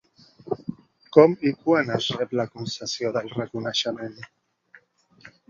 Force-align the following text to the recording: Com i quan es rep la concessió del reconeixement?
Com 1.17 1.35
i 1.49 1.51
quan 1.65 1.91
es 1.97 2.07
rep 2.21 2.33
la 2.39 2.47
concessió 2.55 3.13
del 3.19 3.31
reconeixement? 3.37 4.19